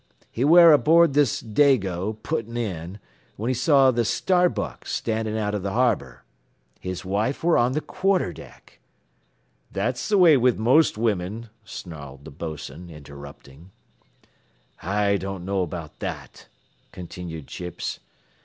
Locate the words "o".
5.53-5.59